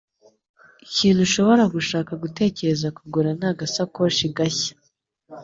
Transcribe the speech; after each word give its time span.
Ikintu 0.87 1.19
ushobora 1.27 1.63
gushaka 1.75 2.11
gutekereza 2.23 2.87
kugura 2.97 3.29
ni 3.37 3.45
agasakoshi 3.51 4.25
gashya. 4.37 4.73